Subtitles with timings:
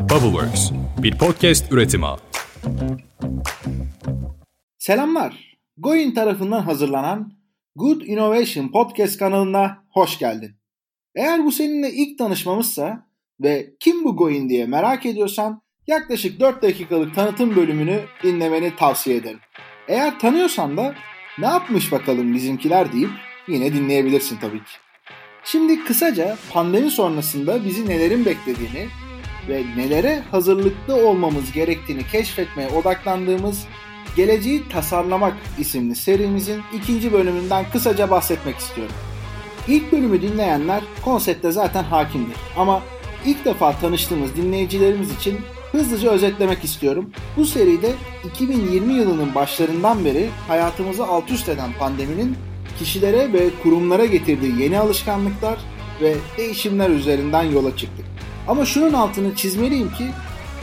[0.00, 0.70] Bubbleworks,
[1.02, 2.06] bir podcast üretimi.
[4.78, 5.58] Selamlar.
[5.76, 7.32] Goin tarafından hazırlanan
[7.76, 10.56] Good Innovation Podcast kanalına hoş geldin.
[11.14, 13.06] Eğer bu seninle ilk tanışmamızsa
[13.40, 19.40] ve kim bu Goin diye merak ediyorsan yaklaşık 4 dakikalık tanıtım bölümünü dinlemeni tavsiye ederim.
[19.88, 20.94] Eğer tanıyorsan da
[21.38, 23.10] ne yapmış bakalım bizimkiler deyip
[23.48, 24.72] yine dinleyebilirsin tabii ki.
[25.44, 28.88] Şimdi kısaca pandemi sonrasında bizi nelerin beklediğini
[29.50, 33.66] ve nelere hazırlıklı olmamız gerektiğini keşfetmeye odaklandığımız
[34.16, 38.94] Geleceği Tasarlamak isimli serimizin ikinci bölümünden kısaca bahsetmek istiyorum.
[39.68, 42.82] İlk bölümü dinleyenler konsepte zaten hakimdir ama
[43.24, 45.40] ilk defa tanıştığımız dinleyicilerimiz için
[45.72, 47.10] hızlıca özetlemek istiyorum.
[47.36, 47.92] Bu seride
[48.24, 52.36] 2020 yılının başlarından beri hayatımızı alt üst eden pandeminin
[52.78, 55.58] kişilere ve kurumlara getirdiği yeni alışkanlıklar
[56.00, 58.04] ve değişimler üzerinden yola çıktık.
[58.48, 60.10] Ama şunun altını çizmeliyim ki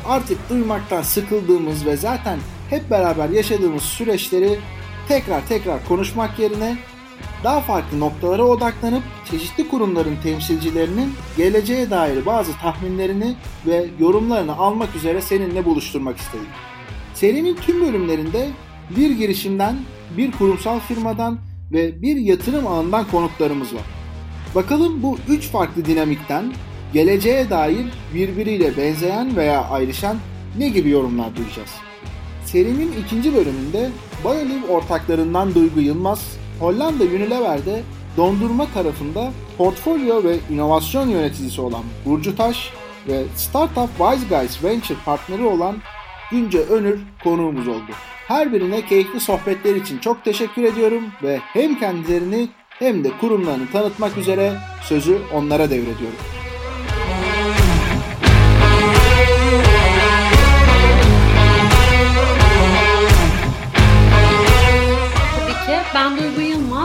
[0.08, 4.60] artık duymaktan sıkıldığımız ve zaten hep beraber yaşadığımız süreçleri
[5.08, 6.78] tekrar tekrar konuşmak yerine
[7.44, 15.22] daha farklı noktalara odaklanıp çeşitli kurumların temsilcilerinin geleceğe dair bazı tahminlerini ve yorumlarını almak üzere
[15.22, 16.48] seninle buluşturmak istedim.
[17.14, 18.50] Serinin tüm bölümlerinde
[18.98, 19.76] bir girişimden,
[20.18, 21.40] bir kurumsal firmadan
[21.72, 23.84] ve bir yatırım ağından konuklarımız var.
[24.56, 26.54] Bakalım bu üç farklı dinamikten
[26.94, 30.18] geleceğe dair birbiriyle benzeyen veya ayrışan
[30.58, 31.70] ne gibi yorumlar duyacağız?
[32.46, 33.90] Serinin ikinci bölümünde
[34.24, 37.84] BioLive ortaklarından Duygu Yılmaz, Hollanda Unilever'de
[38.18, 42.70] dondurma tarafında portfolyo ve inovasyon yöneticisi olan Burcu Taş
[43.08, 45.76] ve Startup Wise Guys Venture partneri olan
[46.32, 47.92] Günce Önür konuğumuz oldu.
[48.28, 54.18] Her birine keyifli sohbetler için çok teşekkür ediyorum ve hem kendilerini hem de kurumlarını tanıtmak
[54.18, 56.37] üzere sözü onlara devrediyorum.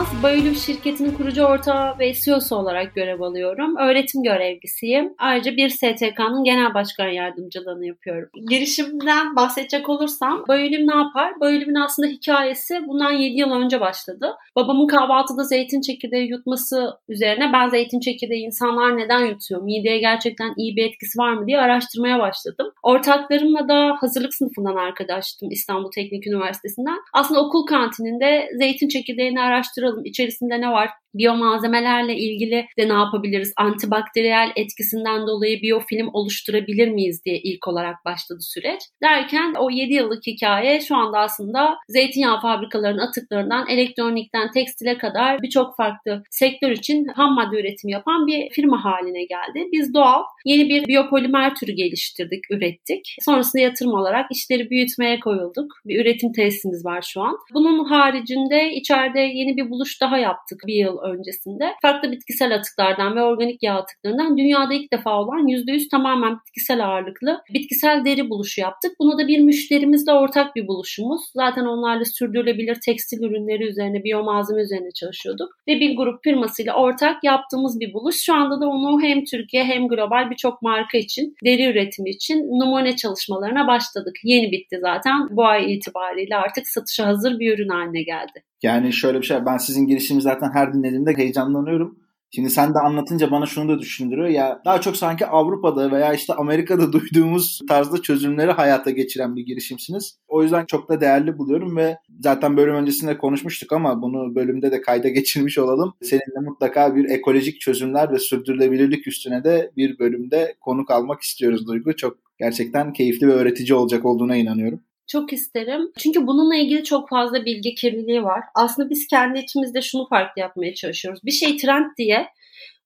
[0.03, 3.77] Yılmaz, Bayülüm şirketinin kurucu ortağı ve CEO'su olarak görev alıyorum.
[3.77, 5.13] Öğretim görevlisiyim.
[5.17, 8.29] Ayrıca bir STK'nın genel başkan yardımcılığını yapıyorum.
[8.49, 11.39] Girişimden bahsedecek olursam, Bayülüm ne yapar?
[11.39, 14.35] Bayülüm'ün aslında hikayesi bundan 7 yıl önce başladı.
[14.55, 19.61] Babamın kahvaltıda zeytin çekirdeği yutması üzerine ben zeytin çekirdeği insanlar neden yutuyor?
[19.61, 22.71] Mideye gerçekten iyi bir etkisi var mı diye araştırmaya başladım.
[22.83, 26.99] Ortaklarımla da hazırlık sınıfından arkadaştım İstanbul Teknik Üniversitesi'nden.
[27.13, 29.92] Aslında okul kantininde zeytin çekirdeğini araştıralım.
[30.05, 30.89] İçerisinde ne var?
[31.13, 33.53] Biyomalzemelerle ilgili de ne yapabiliriz?
[33.57, 38.81] Antibakteriyel etkisinden dolayı biyofilm oluşturabilir miyiz diye ilk olarak başladı süreç.
[39.03, 45.75] Derken o 7 yıllık hikaye şu anda aslında zeytinyağı fabrikalarının atıklarından elektronikten tekstile kadar birçok
[45.77, 49.67] farklı sektör için ham madde üretimi yapan bir firma haline geldi.
[49.71, 53.15] Biz doğal yeni bir biyopolimer türü geliştirdik, ürettik.
[53.21, 55.71] Sonrasında yatırım olarak işleri büyütmeye koyulduk.
[55.85, 57.37] Bir üretim tesisimiz var şu an.
[57.53, 61.73] Bunun haricinde içeride yeni bir buluş daha yaptık bir yıl öncesinde.
[61.81, 67.41] Farklı bitkisel atıklardan ve organik yağ atıklarından dünyada ilk defa olan %100 tamamen bitkisel ağırlıklı
[67.53, 68.91] bitkisel deri buluşu yaptık.
[68.99, 71.21] Bunu da bir müşterimizle ortak bir buluşumuz.
[71.35, 75.49] Zaten onlarla sürdürülebilir tekstil ürünleri üzerine, biyomalzeme üzerine çalışıyorduk.
[75.67, 78.15] Ve bir grup firmasıyla ortak yaptığımız bir buluş.
[78.15, 82.95] Şu anda da onu hem Türkiye hem global birçok marka için, deri üretimi için numune
[82.95, 84.15] çalışmalarına başladık.
[84.23, 85.27] Yeni bitti zaten.
[85.31, 88.43] Bu ay itibariyle artık satışa hazır bir ürün haline geldi.
[88.63, 92.03] Yani şöyle bir şey ben sizin girişimi zaten her dinlediğimde heyecanlanıyorum.
[92.35, 96.33] Şimdi sen de anlatınca bana şunu da düşündürüyor ya daha çok sanki Avrupa'da veya işte
[96.33, 100.17] Amerika'da duyduğumuz tarzda çözümleri hayata geçiren bir girişimsiniz.
[100.27, 104.81] O yüzden çok da değerli buluyorum ve zaten bölüm öncesinde konuşmuştuk ama bunu bölümde de
[104.81, 105.93] kayda geçirmiş olalım.
[106.01, 111.95] Seninle mutlaka bir ekolojik çözümler ve sürdürülebilirlik üstüne de bir bölümde konuk almak istiyoruz Duygu.
[111.95, 114.79] Çok gerçekten keyifli ve öğretici olacak olduğuna inanıyorum.
[115.07, 115.91] Çok isterim.
[115.99, 118.43] Çünkü bununla ilgili çok fazla bilgi kirliliği var.
[118.55, 121.19] Aslında biz kendi içimizde şunu farklı yapmaya çalışıyoruz.
[121.23, 122.27] Bir şey trend diye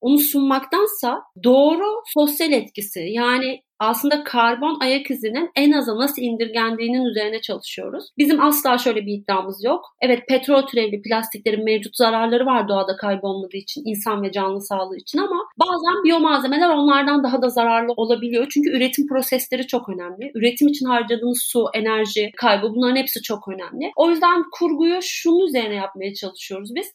[0.01, 7.41] onu sunmaktansa doğru sosyal etkisi yani aslında karbon ayak izinin en aza nasıl indirgendiğinin üzerine
[7.41, 8.05] çalışıyoruz.
[8.17, 9.85] Bizim asla şöyle bir iddiamız yok.
[10.01, 15.17] Evet petrol türevli plastiklerin mevcut zararları var doğada kaybolmadığı için, insan ve canlı sağlığı için
[15.17, 18.47] ama bazen biyomalzemeler onlardan daha da zararlı olabiliyor.
[18.49, 20.31] Çünkü üretim prosesleri çok önemli.
[20.35, 23.91] Üretim için harcadığınız su, enerji, kaybı bunların hepsi çok önemli.
[23.95, 26.87] O yüzden kurguyu şunun üzerine yapmaya çalışıyoruz biz.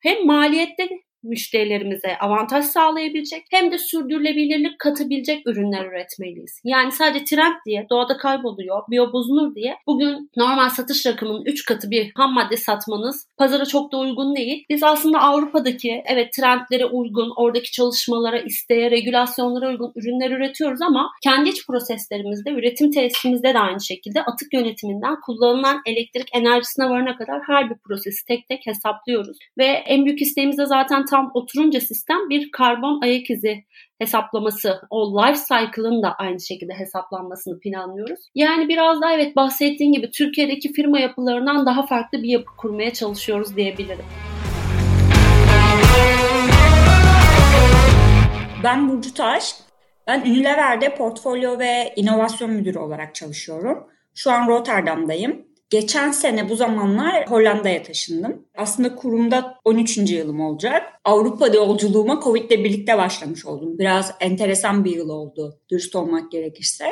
[0.00, 0.88] Hem maliyette
[1.22, 6.60] müşterilerimize avantaj sağlayabilecek hem de sürdürülebilirlik katabilecek ürünler üretmeliyiz.
[6.64, 11.90] Yani sadece trend diye doğada kayboluyor, biyo bozulur diye bugün normal satış rakamının 3 katı
[11.90, 14.64] bir ham madde satmanız pazara çok da uygun değil.
[14.70, 21.48] Biz aslında Avrupa'daki evet trendlere uygun, oradaki çalışmalara, isteğe, regülasyonlara uygun ürünler üretiyoruz ama kendi
[21.48, 27.70] iç proseslerimizde, üretim tesisimizde de aynı şekilde atık yönetiminden kullanılan elektrik enerjisine varana kadar her
[27.70, 29.38] bir prosesi tek tek hesaplıyoruz.
[29.58, 33.64] Ve en büyük isteğimiz de zaten tam oturunca sistem bir karbon ayak izi
[33.98, 38.20] hesaplaması, o life cycle'ın da aynı şekilde hesaplanmasını planlıyoruz.
[38.34, 43.56] Yani biraz daha evet bahsettiğim gibi Türkiye'deki firma yapılarından daha farklı bir yapı kurmaya çalışıyoruz
[43.56, 44.04] diyebilirim.
[48.64, 49.54] Ben Burcu Taş.
[50.06, 53.86] Ben Unilever'de portfolyo ve inovasyon müdürü olarak çalışıyorum.
[54.14, 55.49] Şu an Rotterdam'dayım.
[55.70, 58.46] Geçen sene bu zamanlar Hollanda'ya taşındım.
[58.56, 59.98] Aslında kurumda 13.
[59.98, 60.82] yılım olacak.
[61.04, 63.78] Avrupa yolculuğuma Covid ile birlikte başlamış oldum.
[63.78, 66.84] Biraz enteresan bir yıl oldu dürüst olmak gerekirse.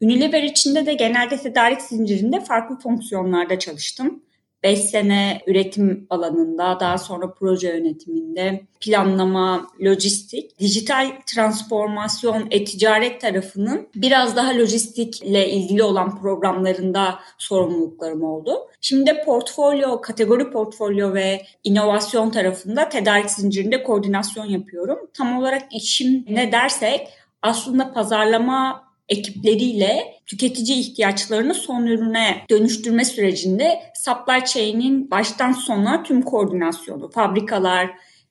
[0.00, 4.22] Unilever içinde de genelde tedarik zincirinde farklı fonksiyonlarda çalıştım.
[4.62, 14.36] 5 sene üretim alanında, daha sonra proje yönetiminde, planlama, lojistik, dijital transformasyon, e-ticaret tarafının biraz
[14.36, 18.50] daha lojistikle ilgili olan programlarında sorumluluklarım oldu.
[18.80, 24.98] Şimdi de portfolyo, kategori portfolyo ve inovasyon tarafında tedarik zincirinde koordinasyon yapıyorum.
[25.14, 27.08] Tam olarak işim ne dersek
[27.42, 37.10] aslında pazarlama ekipleriyle tüketici ihtiyaçlarını son ürüne dönüştürme sürecinde supply chain'in baştan sona tüm koordinasyonu,
[37.10, 37.90] fabrikalar,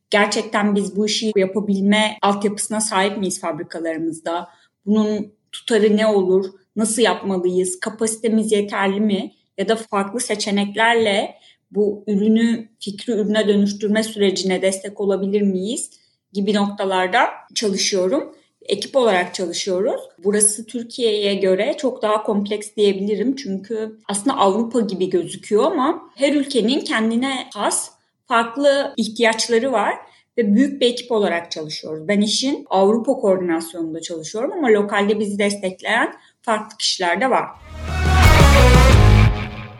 [0.10, 4.50] gerçekten biz bu işi yapabilme altyapısına sahip miyiz fabrikalarımızda?
[4.86, 6.45] Bunun tutarı ne olur?
[6.75, 7.80] Nasıl yapmalıyız?
[7.80, 9.31] Kapasitemiz yeterli mi?
[9.57, 11.36] Ya da farklı seçeneklerle
[11.72, 15.89] bu ürünü fikri ürüne dönüştürme sürecine destek olabilir miyiz?
[16.36, 20.01] gibi noktalarda çalışıyorum ekip olarak çalışıyoruz.
[20.23, 23.35] Burası Türkiye'ye göre çok daha kompleks diyebilirim.
[23.35, 27.91] Çünkü aslında Avrupa gibi gözüküyor ama her ülkenin kendine has
[28.27, 29.95] farklı ihtiyaçları var
[30.38, 32.07] ve büyük bir ekip olarak çalışıyoruz.
[32.07, 37.45] Ben işin Avrupa koordinasyonunda çalışıyorum ama lokalde bizi destekleyen farklı kişiler de var.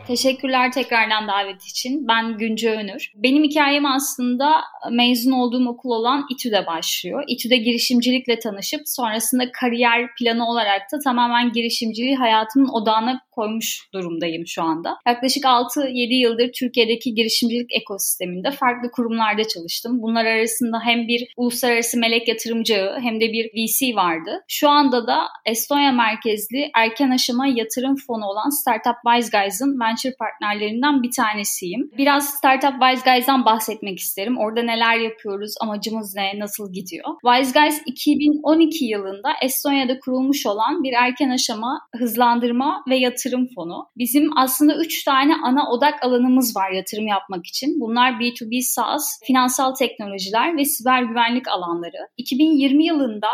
[0.06, 2.08] Teşekkürler tekrardan davet için.
[2.08, 3.12] Ben Günce Önür.
[3.14, 4.60] Benim hikayem aslında
[4.90, 7.24] mezun olduğum okul olan İTÜ'de başlıyor.
[7.28, 14.62] İTÜ'de girişimcilikle tanışıp sonrasında kariyer planı olarak da tamamen girişimciliği hayatımın odağına koymuş durumdayım şu
[14.62, 14.96] anda.
[15.06, 20.02] Yaklaşık 6-7 yıldır Türkiye'deki girişimcilik ekosisteminde farklı kurumlarda çalıştım.
[20.02, 24.44] Bunlar arasında hem bir uluslararası melek yatırımcı hem de bir VC vardı.
[24.48, 31.02] Şu anda da Estonya merkezli erken aşama yatırım fonu olan Startup Wise Guys'ın venture partnerlerinden
[31.02, 31.90] bir tanesiyim.
[31.98, 34.38] Biraz Startup Wise Guys'dan bahsetmek isterim.
[34.38, 37.04] Orada neler yapıyoruz, amacımız ne, nasıl gidiyor?
[37.26, 43.88] Wise Guys 2012 yılında Estonya'da kurulmuş olan bir erken aşama hızlandırma ve yatırım yatırım fonu.
[43.96, 47.80] Bizim aslında 3 tane ana odak alanımız var yatırım yapmak için.
[47.80, 52.08] Bunlar B2B SaaS, finansal teknolojiler ve siber güvenlik alanları.
[52.16, 53.28] 2020 yılında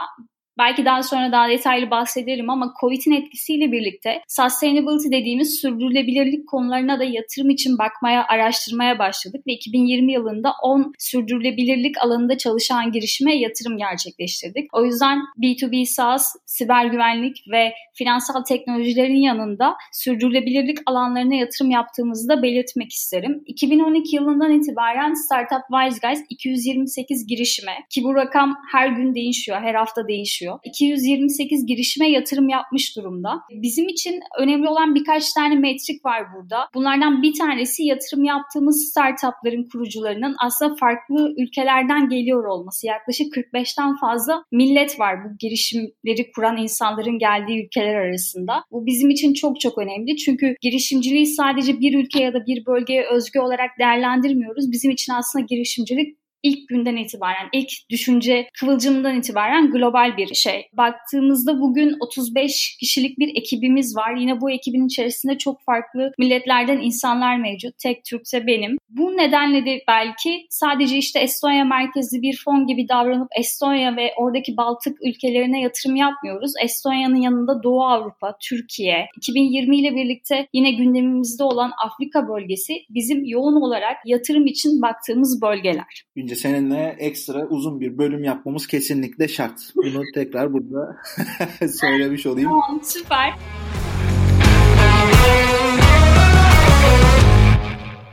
[0.58, 7.04] Belki daha sonra daha detaylı bahsederim ama COVID'in etkisiyle birlikte sustainability dediğimiz sürdürülebilirlik konularına da
[7.04, 14.74] yatırım için bakmaya, araştırmaya başladık ve 2020 yılında 10 sürdürülebilirlik alanında çalışan girişime yatırım gerçekleştirdik.
[14.74, 22.42] O yüzden B2B SaaS, siber güvenlik ve finansal teknolojilerin yanında sürdürülebilirlik alanlarına yatırım yaptığımızı da
[22.42, 23.42] belirtmek isterim.
[23.46, 29.74] 2012 yılından itibaren Startup Wise Guys 228 girişime ki bu rakam her gün değişiyor, her
[29.74, 30.58] hafta değişiyor çalışıyor.
[30.64, 33.40] 228 girişime yatırım yapmış durumda.
[33.50, 36.68] Bizim için önemli olan birkaç tane metrik var burada.
[36.74, 42.86] Bunlardan bir tanesi yatırım yaptığımız startupların kurucularının aslında farklı ülkelerden geliyor olması.
[42.86, 48.64] Yaklaşık 45'ten fazla millet var bu girişimleri kuran insanların geldiği ülkeler arasında.
[48.70, 50.16] Bu bizim için çok çok önemli.
[50.16, 54.72] Çünkü girişimciliği sadece bir ülke ya da bir bölgeye özgü olarak değerlendirmiyoruz.
[54.72, 60.68] Bizim için aslında girişimcilik ilk günden itibaren, ilk düşünce kıvılcımından itibaren global bir şey.
[60.72, 64.16] Baktığımızda bugün 35 kişilik bir ekibimiz var.
[64.16, 67.78] Yine bu ekibin içerisinde çok farklı milletlerden insanlar mevcut.
[67.78, 68.76] Tek Türkse benim.
[68.88, 74.56] Bu nedenle de belki sadece işte Estonya merkezli bir fon gibi davranıp Estonya ve oradaki
[74.56, 76.52] Baltık ülkelerine yatırım yapmıyoruz.
[76.64, 83.62] Estonya'nın yanında Doğu Avrupa, Türkiye, 2020 ile birlikte yine gündemimizde olan Afrika bölgesi bizim yoğun
[83.62, 86.04] olarak yatırım için baktığımız bölgeler.
[86.32, 89.60] Bence seninle ekstra uzun bir bölüm yapmamız kesinlikle şart.
[89.76, 90.96] Bunu tekrar burada
[91.80, 92.50] söylemiş olayım.
[92.50, 93.34] Tamam süper.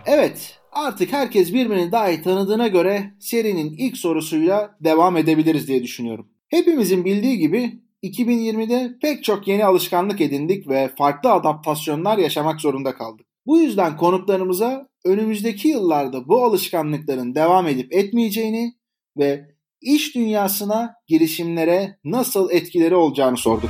[0.05, 6.27] Evet Artık herkes birbirini daha iyi tanıdığına göre serinin ilk sorusuyla devam edebiliriz diye düşünüyorum.
[6.47, 13.25] Hepimizin bildiği gibi 2020'de pek çok yeni alışkanlık edindik ve farklı adaptasyonlar yaşamak zorunda kaldık.
[13.45, 18.73] Bu yüzden konuklarımıza önümüzdeki yıllarda bu alışkanlıkların devam edip etmeyeceğini
[19.17, 19.45] ve
[19.81, 23.69] iş dünyasına, girişimlere nasıl etkileri olacağını sorduk.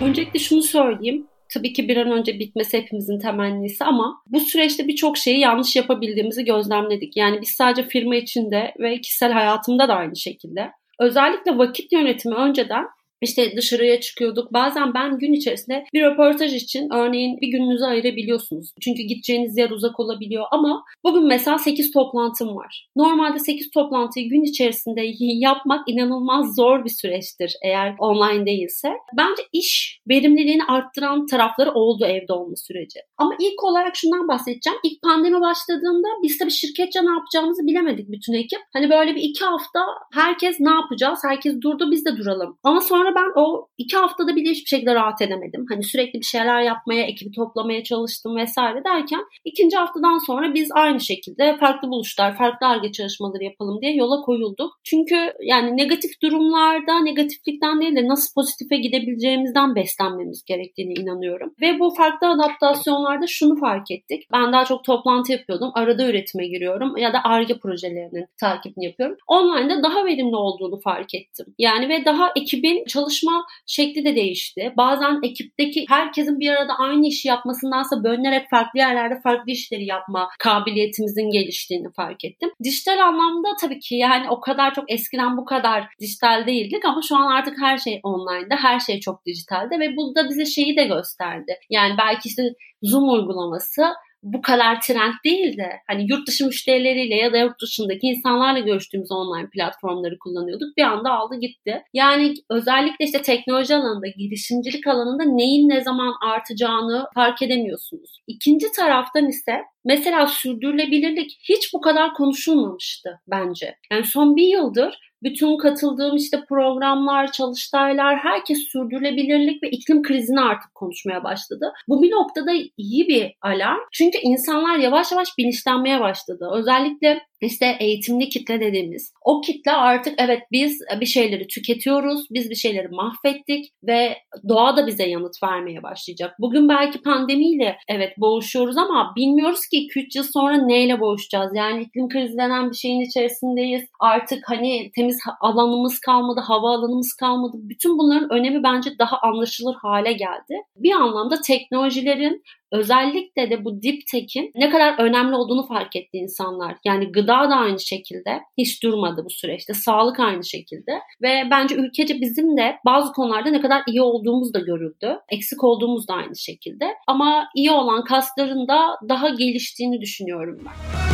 [0.00, 1.26] Öncelikle şunu söyleyeyim.
[1.54, 6.44] Tabii ki bir an önce bitmesi hepimizin temennisi ama bu süreçte birçok şeyi yanlış yapabildiğimizi
[6.44, 7.16] gözlemledik.
[7.16, 10.70] Yani biz sadece firma içinde ve kişisel hayatımda da aynı şekilde.
[11.00, 12.84] Özellikle vakit yönetimi önceden
[13.24, 14.52] işte dışarıya çıkıyorduk.
[14.52, 18.72] Bazen ben gün içerisinde bir röportaj için örneğin bir gününüzü ayırabiliyorsunuz.
[18.80, 22.88] Çünkü gideceğiniz yer uzak olabiliyor ama bugün mesela 8 toplantım var.
[22.96, 28.88] Normalde 8 toplantıyı gün içerisinde yapmak inanılmaz zor bir süreçtir eğer online değilse.
[29.16, 33.00] Bence iş verimliliğini arttıran tarafları oldu evde olma süreci.
[33.18, 34.78] Ama ilk olarak şundan bahsedeceğim.
[34.84, 38.60] İlk pandemi başladığında biz tabii şirketçe ne yapacağımızı bilemedik bütün ekip.
[38.72, 39.80] Hani böyle bir iki hafta
[40.12, 41.18] herkes ne yapacağız?
[41.24, 42.58] Herkes durdu biz de duralım.
[42.64, 45.66] Ama sonra ben o iki haftada bile hiçbir şekilde rahat edemedim.
[45.68, 51.00] Hani sürekli bir şeyler yapmaya, ekibi toplamaya çalıştım vesaire derken ikinci haftadan sonra biz aynı
[51.00, 54.70] şekilde farklı buluşlar, farklı arge çalışmaları yapalım diye yola koyulduk.
[54.84, 61.54] Çünkü yani negatif durumlarda negatiflikten değil de nasıl pozitife gidebileceğimizden beslenmemiz gerektiğini inanıyorum.
[61.60, 64.22] Ve bu farklı adaptasyonlarda şunu fark ettik.
[64.32, 65.70] Ben daha çok toplantı yapıyordum.
[65.74, 69.16] Arada üretime giriyorum ya da arge projelerinin takibini yapıyorum.
[69.26, 71.46] Online'da daha verimli olduğunu fark ettim.
[71.58, 74.72] Yani ve daha ekibin çalışma çalışma şekli de değişti.
[74.76, 81.30] Bazen ekipteki herkesin bir arada aynı işi yapmasındansa bölünerek farklı yerlerde farklı işleri yapma kabiliyetimizin
[81.30, 82.50] geliştiğini fark ettim.
[82.64, 87.16] Dijital anlamda tabii ki yani o kadar çok eskiden bu kadar dijital değildik ama şu
[87.16, 90.84] an artık her şey online'da, her şey çok dijitalde ve bu da bize şeyi de
[90.84, 91.58] gösterdi.
[91.70, 92.42] Yani belki işte
[92.82, 93.82] Zoom uygulaması
[94.24, 99.12] bu kadar trend değil de hani yurt dışı müşterileriyle ya da yurt dışındaki insanlarla görüştüğümüz
[99.12, 100.76] online platformları kullanıyorduk.
[100.76, 101.82] Bir anda aldı gitti.
[101.94, 108.20] Yani özellikle işte teknoloji alanında, girişimcilik alanında neyin ne zaman artacağını fark edemiyorsunuz.
[108.26, 113.74] İkinci taraftan ise mesela sürdürülebilirlik hiç bu kadar konuşulmamıştı bence.
[113.92, 120.74] Yani son bir yıldır bütün katıldığım işte programlar, çalıştaylar herkes sürdürülebilirlik ve iklim krizini artık
[120.74, 121.72] konuşmaya başladı.
[121.88, 123.80] Bu bir noktada iyi bir alarm.
[123.92, 126.48] Çünkü insanlar yavaş yavaş bilinçlenmeye başladı.
[126.52, 132.54] Özellikle işte eğitimli kitle dediğimiz o kitle artık evet biz bir şeyleri tüketiyoruz, biz bir
[132.54, 134.16] şeyleri mahvettik ve
[134.48, 136.34] doğa da bize yanıt vermeye başlayacak.
[136.38, 141.52] Bugün belki pandemiyle evet boğuşuyoruz ama bilmiyoruz ki 2-3 yıl sonra neyle boğuşacağız.
[141.54, 143.84] Yani iklim krizi denen bir şeyin içerisindeyiz.
[144.00, 147.56] Artık hani temiz alanımız kalmadı, hava alanımız kalmadı.
[147.60, 150.54] Bütün bunların önemi bence daha anlaşılır hale geldi.
[150.76, 152.42] Bir anlamda teknolojilerin
[152.72, 156.76] özellikle de bu deep tech'in ne kadar önemli olduğunu fark etti insanlar.
[156.84, 159.74] Yani gıda da aynı şekilde hiç durmadı bu süreçte.
[159.74, 160.92] Sağlık aynı şekilde
[161.22, 165.18] ve bence ülkece bizim de bazı konularda ne kadar iyi olduğumuz da görüldü.
[165.28, 166.84] Eksik olduğumuz da aynı şekilde.
[167.06, 171.04] Ama iyi olan kasların da daha geliştiğini düşünüyorum ben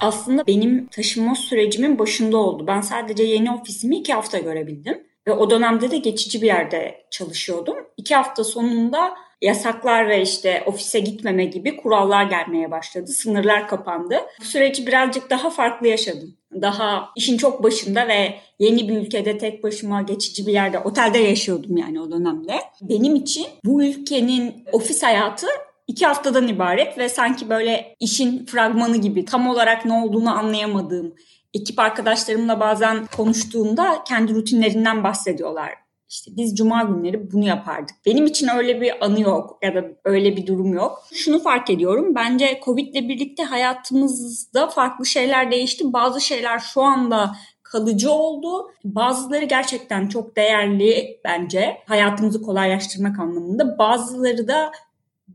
[0.00, 2.64] aslında benim taşınma sürecimin başında oldu.
[2.66, 5.09] Ben sadece yeni ofisimi iki hafta görebildim.
[5.30, 7.76] Ve o dönemde de geçici bir yerde çalışıyordum.
[7.96, 13.06] İki hafta sonunda yasaklar ve işte ofise gitmeme gibi kurallar gelmeye başladı.
[13.06, 14.16] Sınırlar kapandı.
[14.40, 16.36] Bu süreci birazcık daha farklı yaşadım.
[16.62, 21.76] Daha işin çok başında ve yeni bir ülkede tek başıma geçici bir yerde otelde yaşıyordum
[21.76, 22.54] yani o dönemde.
[22.82, 25.46] Benim için bu ülkenin ofis hayatı
[25.86, 31.14] iki haftadan ibaret ve sanki böyle işin fragmanı gibi tam olarak ne olduğunu anlayamadığım
[31.54, 35.70] ekip arkadaşlarımla bazen konuştuğumda kendi rutinlerinden bahsediyorlar.
[36.08, 37.96] İşte biz cuma günleri bunu yapardık.
[38.06, 41.02] Benim için öyle bir anı yok ya da öyle bir durum yok.
[41.12, 42.14] Şunu fark ediyorum.
[42.14, 45.92] Bence Covid ile birlikte hayatımızda farklı şeyler değişti.
[45.92, 48.70] Bazı şeyler şu anda kalıcı oldu.
[48.84, 53.78] Bazıları gerçekten çok değerli bence hayatımızı kolaylaştırmak anlamında.
[53.78, 54.72] Bazıları da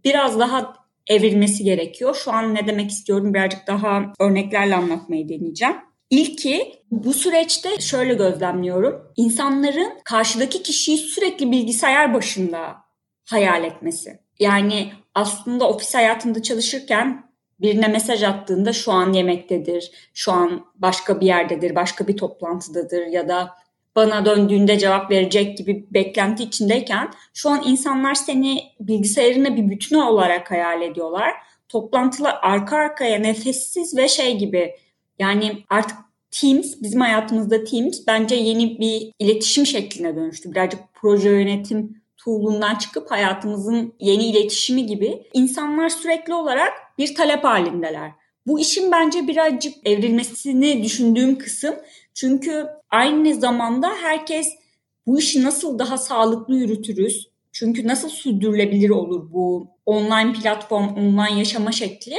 [0.03, 0.74] biraz daha
[1.07, 2.15] evrilmesi gerekiyor.
[2.15, 5.75] Şu an ne demek istiyorum birazcık daha örneklerle anlatmayı deneyeceğim.
[6.10, 9.12] İlki bu süreçte şöyle gözlemliyorum.
[9.16, 12.76] İnsanların karşıdaki kişiyi sürekli bilgisayar başında
[13.30, 14.20] hayal etmesi.
[14.40, 17.26] Yani aslında ofis hayatında çalışırken
[17.62, 23.28] birine mesaj attığında şu an yemektedir, şu an başka bir yerdedir, başka bir toplantıdadır ya
[23.28, 23.50] da
[23.96, 30.52] bana döndüğünde cevap verecek gibi beklenti içindeyken şu an insanlar seni bilgisayarına bir bütün olarak
[30.52, 31.34] hayal ediyorlar.
[31.70, 34.76] Toplantılar arka arkaya nefessiz ve şey gibi
[35.19, 35.98] yani artık
[36.31, 40.51] Teams, bizim hayatımızda Teams bence yeni bir iletişim şekline dönüştü.
[40.51, 48.12] Birazcık proje yönetim tool'undan çıkıp hayatımızın yeni iletişimi gibi insanlar sürekli olarak bir talep halindeler.
[48.48, 51.75] Bu işin bence birazcık evrilmesini düşündüğüm kısım.
[52.13, 54.48] Çünkü aynı zamanda herkes
[55.07, 57.29] bu işi nasıl daha sağlıklı yürütürüz?
[57.51, 62.15] Çünkü nasıl sürdürülebilir olur bu online platform, online yaşama şekli?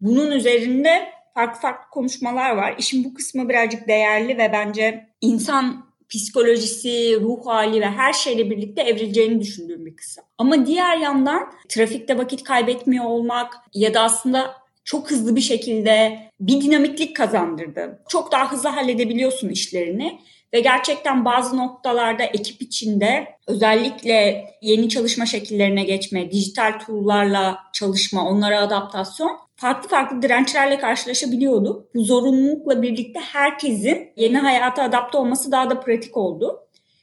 [0.00, 2.74] Bunun üzerinde farklı farklı konuşmalar var.
[2.78, 8.82] İşin bu kısmı birazcık değerli ve bence insan psikolojisi, ruh hali ve her şeyle birlikte
[8.82, 10.24] evrileceğini düşündüğüm bir kısım.
[10.38, 14.54] Ama diğer yandan trafikte vakit kaybetmiyor olmak ya da aslında
[14.84, 18.02] çok hızlı bir şekilde bir dinamiklik kazandırdı.
[18.08, 20.20] Çok daha hızlı halledebiliyorsun işlerini
[20.52, 28.60] ve gerçekten bazı noktalarda ekip içinde özellikle yeni çalışma şekillerine geçme, dijital tool'larla çalışma, onlara
[28.60, 31.88] adaptasyon farklı farklı dirençlerle karşılaşabiliyordu.
[31.94, 36.60] Bu zorunlulukla birlikte herkesin yeni hayata adapte olması daha da pratik oldu.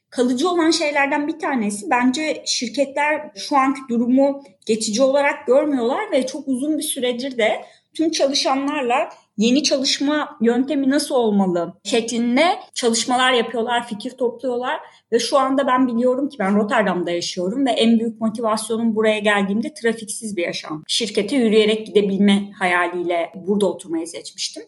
[0.09, 6.47] Kalıcı olan şeylerden bir tanesi bence şirketler şu anki durumu geçici olarak görmüyorlar ve çok
[6.47, 14.11] uzun bir süredir de tüm çalışanlarla yeni çalışma yöntemi nasıl olmalı şeklinde çalışmalar yapıyorlar, fikir
[14.11, 14.79] topluyorlar
[15.11, 19.73] ve şu anda ben biliyorum ki ben Rotterdam'da yaşıyorum ve en büyük motivasyonum buraya geldiğimde
[19.73, 20.83] trafiksiz bir yaşam.
[20.87, 24.63] Şirkete yürüyerek gidebilme hayaliyle burada oturmayı seçmiştim.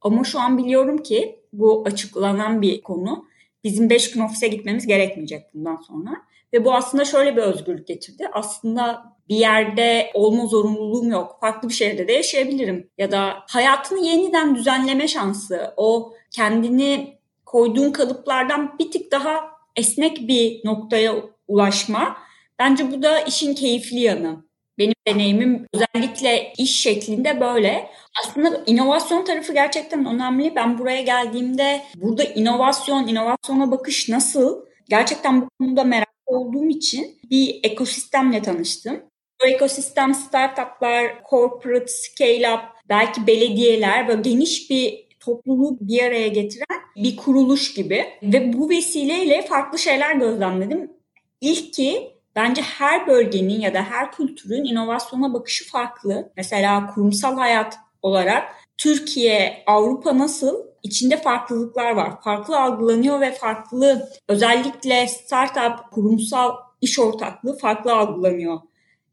[0.00, 3.26] Ama şu an biliyorum ki bu açıklanan bir konu.
[3.64, 6.10] Bizim 5 gün ofise gitmemiz gerekmeyecek bundan sonra.
[6.56, 8.28] Ve bu aslında şöyle bir özgürlük getirdi.
[8.32, 11.36] Aslında bir yerde olma zorunluluğum yok.
[11.40, 12.90] Farklı bir şehirde de yaşayabilirim.
[12.98, 19.40] Ya da hayatını yeniden düzenleme şansı, o kendini koyduğun kalıplardan bir tık daha
[19.76, 21.14] esnek bir noktaya
[21.48, 22.16] ulaşma.
[22.58, 24.46] Bence bu da işin keyifli yanı.
[24.78, 27.90] Benim deneyimim özellikle iş şeklinde böyle.
[28.22, 30.52] Aslında inovasyon tarafı gerçekten önemli.
[30.56, 34.66] Ben buraya geldiğimde burada inovasyon, inovasyona bakış nasıl?
[34.88, 39.02] Gerçekten bu konuda merak olduğum için bir ekosistemle tanıştım.
[39.42, 47.16] Bu ekosistem startuplar, corporate, scale-up, belki belediyeler böyle geniş bir topluluğu bir araya getiren bir
[47.16, 48.04] kuruluş gibi.
[48.22, 50.92] Ve bu vesileyle farklı şeyler gözlemledim.
[51.40, 56.32] İlk ki bence her bölgenin ya da her kültürün inovasyona bakışı farklı.
[56.36, 60.66] Mesela kurumsal hayat olarak Türkiye, Avrupa nasıl?
[60.86, 62.22] İçinde farklılıklar var.
[62.22, 68.58] Farklı algılanıyor ve farklı özellikle startup, kurumsal iş ortaklığı farklı algılanıyor.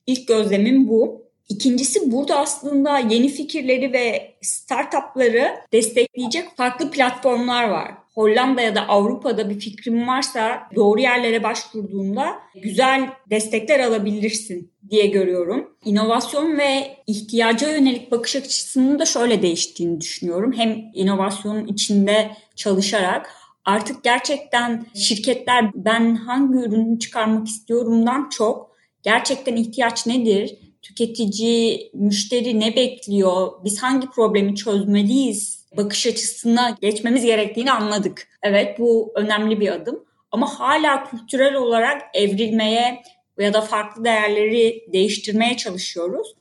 [0.07, 1.23] İlk gözlemim bu.
[1.49, 7.91] İkincisi burada aslında yeni fikirleri ve startupları destekleyecek farklı platformlar var.
[8.13, 15.69] Hollanda ya da Avrupa'da bir fikrin varsa doğru yerlere başvurduğunda güzel destekler alabilirsin diye görüyorum.
[15.85, 20.53] İnovasyon ve ihtiyaca yönelik bakış açısının da şöyle değiştiğini düşünüyorum.
[20.57, 23.29] Hem inovasyonun içinde çalışarak
[23.65, 28.71] artık gerçekten şirketler ben hangi ürünü çıkarmak istiyorumdan çok
[29.03, 30.55] gerçekten ihtiyaç nedir?
[30.81, 33.51] Tüketici, müşteri ne bekliyor?
[33.63, 35.62] Biz hangi problemi çözmeliyiz?
[35.77, 38.27] Bakış açısına geçmemiz gerektiğini anladık.
[38.43, 40.05] Evet bu önemli bir adım.
[40.31, 43.03] Ama hala kültürel olarak evrilmeye
[43.39, 46.35] ya da farklı değerleri değiştirmeye çalışıyoruz.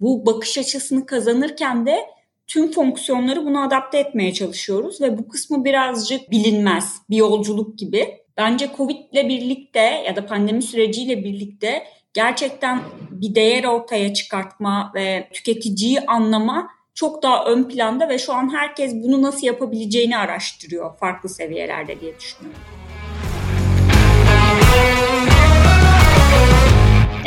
[0.00, 1.98] Bu bakış açısını kazanırken de
[2.46, 8.18] tüm fonksiyonları buna adapte etmeye çalışıyoruz ve bu kısmı birazcık bilinmez bir yolculuk gibi.
[8.36, 11.82] Bence Covid ile birlikte ya da pandemi süreciyle birlikte
[12.14, 18.54] gerçekten bir değer ortaya çıkartma ve tüketiciyi anlama çok daha ön planda ve şu an
[18.54, 22.60] herkes bunu nasıl yapabileceğini araştırıyor farklı seviyelerde diye düşünüyorum.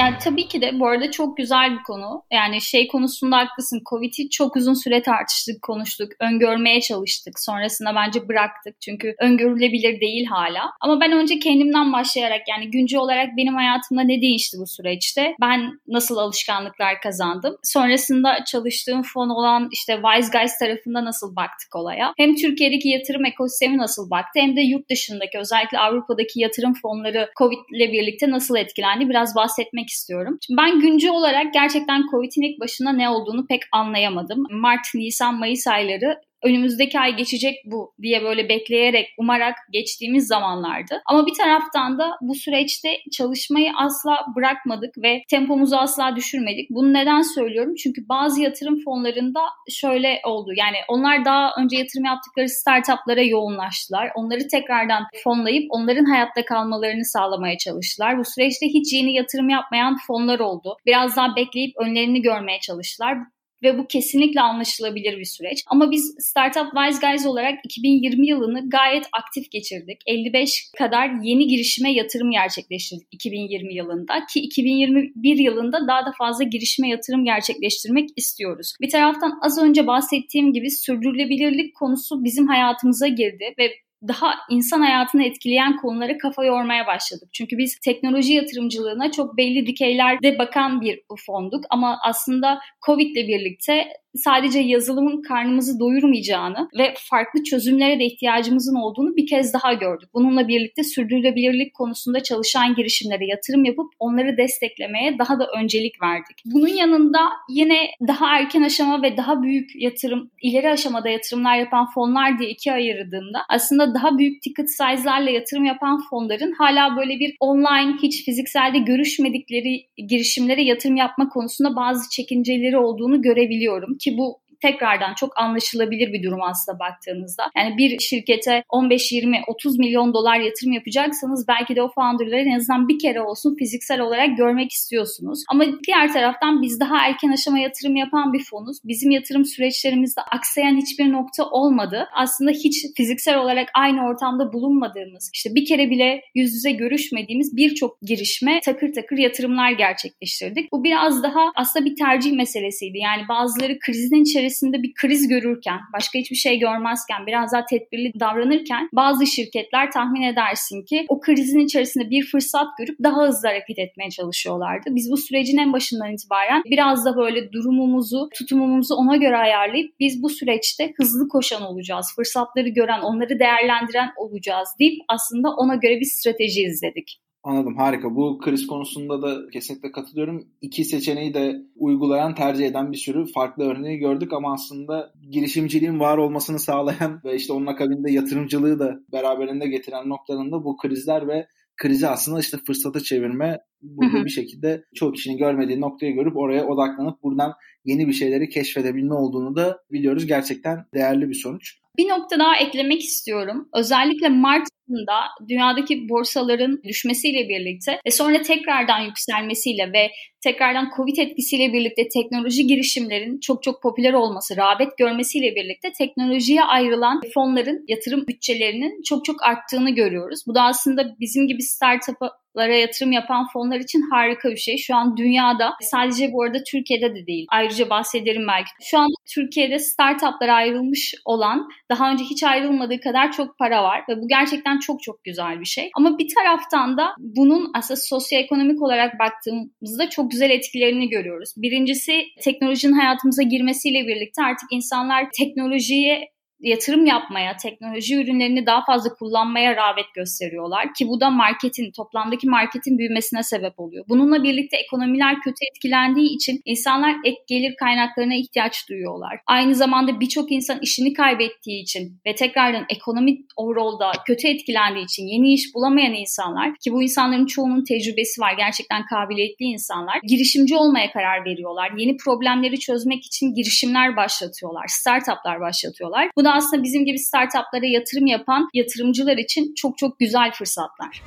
[0.02, 2.24] Yani tabii ki de bu arada çok güzel bir konu.
[2.32, 3.82] Yani şey konusunda haklısın.
[3.90, 7.34] Covid'i çok uzun süre tartıştık, konuştuk, öngörmeye çalıştık.
[7.40, 8.82] Sonrasında bence bıraktık.
[8.82, 10.72] Çünkü öngörülebilir değil hala.
[10.82, 15.36] Ama ben önce kendimden başlayarak yani güncel olarak benim hayatımda ne değişti bu süreçte?
[15.42, 17.56] Ben nasıl alışkanlıklar kazandım?
[17.64, 22.14] Sonrasında çalıştığım fon olan işte Wise Guys tarafında nasıl baktık olaya?
[22.18, 27.76] Hem Türkiye'deki yatırım ekosistemi nasıl baktı hem de yurt dışındaki özellikle Avrupa'daki yatırım fonları Covid
[27.76, 29.10] ile birlikte nasıl etkilendi?
[29.10, 30.38] Biraz bahsetmek istiyorum.
[30.46, 34.44] Şimdi ben güncel olarak gerçekten Covid'in ilk başına ne olduğunu pek anlayamadım.
[34.52, 41.02] Mart, Nisan, Mayıs ayları önümüzdeki ay geçecek bu diye böyle bekleyerek umarak geçtiğimiz zamanlardı.
[41.06, 46.70] Ama bir taraftan da bu süreçte çalışmayı asla bırakmadık ve tempomuzu asla düşürmedik.
[46.70, 47.76] Bunu neden söylüyorum?
[47.76, 50.52] Çünkü bazı yatırım fonlarında şöyle oldu.
[50.56, 54.10] Yani onlar daha önce yatırım yaptıkları startuplara yoğunlaştılar.
[54.16, 58.18] Onları tekrardan fonlayıp onların hayatta kalmalarını sağlamaya çalıştılar.
[58.18, 60.78] Bu süreçte hiç yeni yatırım yapmayan fonlar oldu.
[60.86, 63.18] Biraz daha bekleyip önlerini görmeye çalıştılar
[63.64, 65.64] ve bu kesinlikle anlaşılabilir bir süreç.
[65.68, 70.02] Ama biz Startup Wise Guys olarak 2020 yılını gayet aktif geçirdik.
[70.06, 76.90] 55 kadar yeni girişime yatırım gerçekleştirdik 2020 yılında ki 2021 yılında daha da fazla girişime
[76.90, 78.74] yatırım gerçekleştirmek istiyoruz.
[78.82, 83.72] Bir taraftan az önce bahsettiğim gibi sürdürülebilirlik konusu bizim hayatımıza girdi ve
[84.08, 87.30] daha insan hayatını etkileyen konulara kafa yormaya başladık.
[87.34, 93.88] Çünkü biz teknoloji yatırımcılığına çok belli dikeylerde bakan bir fonduk ama aslında Covid ile birlikte
[94.16, 100.10] sadece yazılımın karnımızı doyurmayacağını ve farklı çözümlere de ihtiyacımızın olduğunu bir kez daha gördük.
[100.14, 106.38] Bununla birlikte sürdürülebilirlik konusunda çalışan girişimlere yatırım yapıp onları desteklemeye daha da öncelik verdik.
[106.46, 112.40] Bunun yanında yine daha erken aşama ve daha büyük yatırım, ileri aşamada yatırımlar yapan fonlar
[112.40, 117.98] diye ikiye ayırdığımda aslında daha büyük ticket size'larla yatırım yapan fonların hala böyle bir online
[118.02, 123.98] hiç fizikselde görüşmedikleri girişimlere yatırım yapma konusunda bazı çekinceleri olduğunu görebiliyorum.
[123.98, 127.44] Ki bu tekrardan çok anlaşılabilir bir durum aslında baktığınızda.
[127.58, 132.56] Yani bir şirkete 15, 20, 30 milyon dolar yatırım yapacaksanız belki de o founderları en
[132.56, 135.44] azından bir kere olsun fiziksel olarak görmek istiyorsunuz.
[135.50, 138.78] Ama diğer taraftan biz daha erken aşama yatırım yapan bir fonuz.
[138.84, 142.08] Bizim yatırım süreçlerimizde aksayan hiçbir nokta olmadı.
[142.16, 148.02] Aslında hiç fiziksel olarak aynı ortamda bulunmadığımız, işte bir kere bile yüz yüze görüşmediğimiz birçok
[148.02, 150.72] girişme takır takır yatırımlar gerçekleştirdik.
[150.72, 152.98] Bu biraz daha aslında bir tercih meselesiydi.
[152.98, 158.12] Yani bazıları krizin içerisinde içerisinde bir kriz görürken, başka hiçbir şey görmezken, biraz daha tedbirli
[158.20, 163.80] davranırken bazı şirketler tahmin edersin ki o krizin içerisinde bir fırsat görüp daha hızlı hareket
[163.80, 164.90] etmeye çalışıyorlardı.
[164.90, 170.24] Biz bu sürecin en başından itibaren biraz da böyle durumumuzu, tutumumuzu ona göre ayarlayıp biz
[170.24, 176.06] bu süreçte hızlı koşan olacağız, fırsatları gören, onları değerlendiren olacağız deyip aslında ona göre bir
[176.06, 177.22] strateji izledik.
[177.44, 178.16] Anladım harika.
[178.16, 180.48] Bu kriz konusunda da kesinlikle katılıyorum.
[180.62, 186.18] İki seçeneği de uygulayan, tercih eden bir sürü farklı örneği gördük ama aslında girişimciliğin var
[186.18, 192.08] olmasını sağlayan ve işte onun akabinde yatırımcılığı da beraberinde getiren noktalarında bu krizler ve krizi
[192.08, 197.54] aslında işte fırsata çevirme burada bir şekilde çok kişinin görmediği noktayı görüp oraya odaklanıp buradan
[197.86, 200.26] yeni bir şeyleri keşfedebilme olduğunu da biliyoruz.
[200.26, 201.78] Gerçekten değerli bir sonuç.
[201.98, 203.70] Bir nokta daha eklemek istiyorum.
[203.74, 210.12] Özellikle Mart ayında dünyadaki borsaların düşmesiyle birlikte ve sonra tekrardan yükselmesiyle ve
[210.44, 217.22] tekrardan Covid etkisiyle birlikte teknoloji girişimlerin çok çok popüler olması, rağbet görmesiyle birlikte teknolojiye ayrılan
[217.34, 220.40] fonların yatırım bütçelerinin çok çok arttığını görüyoruz.
[220.48, 224.78] Bu da aslında bizim gibi startup'a lara yatırım yapan fonlar için harika bir şey.
[224.78, 227.46] Şu an dünyada sadece bu arada Türkiye'de de değil.
[227.50, 228.70] Ayrıca bahsederim belki.
[228.82, 234.18] Şu an Türkiye'de startuplara ayrılmış olan daha önce hiç ayrılmadığı kadar çok para var ve
[234.18, 235.90] bu gerçekten çok çok güzel bir şey.
[235.98, 241.54] Ama bir taraftan da bunun aslında sosyoekonomik olarak baktığımızda çok güzel etkilerini görüyoruz.
[241.58, 249.76] Birincisi teknolojinin hayatımıza girmesiyle birlikte artık insanlar teknolojiye yatırım yapmaya, teknoloji ürünlerini daha fazla kullanmaya
[249.76, 254.06] rağbet gösteriyorlar ki bu da marketin, toplamdaki marketin büyümesine sebep oluyor.
[254.10, 259.40] Bununla birlikte ekonomiler kötü etkilendiği için insanlar ek gelir kaynaklarına ihtiyaç duyuyorlar.
[259.48, 265.54] Aynı zamanda birçok insan işini kaybettiği için ve tekrardan ekonomik overall'da kötü etkilendiği için yeni
[265.54, 271.46] iş bulamayan insanlar ki bu insanların çoğunun tecrübesi var, gerçekten kabiliyetli insanlar, girişimci olmaya karar
[271.46, 271.92] veriyorlar.
[271.98, 276.30] Yeni problemleri çözmek için girişimler başlatıyorlar, startuplar başlatıyorlar.
[276.38, 281.24] Bu da aslında bizim gibi startuplara yatırım yapan yatırımcılar için çok çok güzel fırsatlar.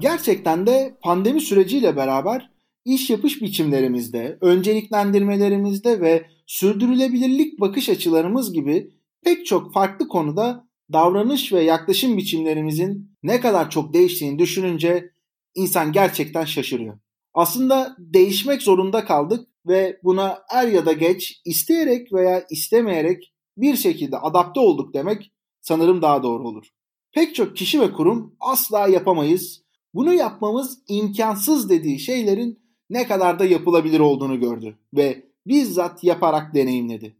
[0.00, 2.50] Gerçekten de pandemi süreciyle beraber
[2.84, 8.90] iş yapış biçimlerimizde, önceliklendirmelerimizde ve sürdürülebilirlik bakış açılarımız gibi
[9.24, 15.10] pek çok farklı konuda davranış ve yaklaşım biçimlerimizin ne kadar çok değiştiğini düşününce
[15.54, 16.98] insan gerçekten şaşırıyor.
[17.34, 24.18] Aslında değişmek zorunda kaldık ve buna er ya da geç isteyerek veya istemeyerek bir şekilde
[24.18, 26.66] adapte olduk demek sanırım daha doğru olur.
[27.12, 29.62] Pek çok kişi ve kurum asla yapamayız.
[29.94, 37.16] Bunu yapmamız imkansız dediği şeylerin ne kadar da yapılabilir olduğunu gördü ve bizzat yaparak deneyimledi.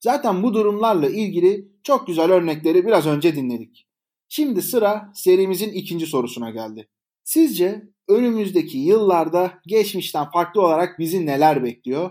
[0.00, 3.86] Zaten bu durumlarla ilgili çok güzel örnekleri biraz önce dinledik.
[4.28, 6.88] Şimdi sıra serimizin ikinci sorusuna geldi.
[7.24, 12.10] Sizce önümüzdeki yıllarda geçmişten farklı olarak bizi neler bekliyor?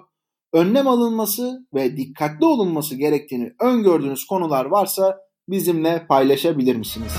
[0.53, 7.11] Önlem alınması ve dikkatli olunması gerektiğini öngördüğünüz konular varsa bizimle paylaşabilir misiniz?